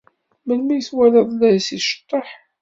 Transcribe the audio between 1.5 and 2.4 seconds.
as-iceḍḍeḥ?